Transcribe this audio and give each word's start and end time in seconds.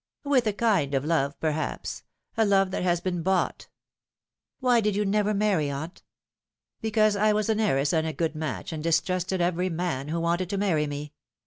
"With 0.23 0.47
a 0.47 0.51
kind 0.53 0.95
of 0.95 1.05
love, 1.05 1.39
perhaps 1.39 2.01
a 2.35 2.43
love 2.43 2.71
that 2.71 2.81
has 2.81 2.99
been 3.01 3.21
bought."" 3.21 3.67
Why 4.59 4.81
did 4.81 4.95
you 4.95 5.05
never 5.05 5.31
marry, 5.31 5.69
aunt 5.69 6.01
?""Because 6.81 7.15
I 7.15 7.33
was 7.33 7.49
an 7.49 7.59
heiress 7.59 7.93
and 7.93 8.07
a 8.07 8.11
good 8.11 8.33
match, 8.33 8.73
and 8.73 8.83
distrusted 8.83 9.41
every 9.41 9.69
man 9.69 10.07
who 10.07 10.19
waated 10.19 10.49
to 10.49 10.57
marry 10.57 10.87
me. 10.87 11.13